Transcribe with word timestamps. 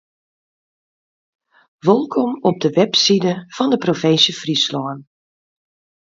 Wolkom 1.85 2.37
op 2.43 2.59
de 2.59 2.69
webside 2.77 3.45
fan 3.53 3.69
de 3.69 3.77
provinsje 3.83 4.33
Fryslân. 4.39 4.99